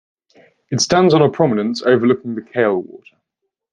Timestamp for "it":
0.71-0.81